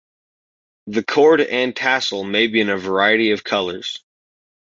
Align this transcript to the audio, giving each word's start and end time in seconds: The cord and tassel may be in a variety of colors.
The 0.87 1.03
cord 1.03 1.41
and 1.41 1.75
tassel 1.75 2.23
may 2.23 2.47
be 2.47 2.59
in 2.59 2.69
a 2.71 2.77
variety 2.79 3.29
of 3.33 3.43
colors. 3.43 4.03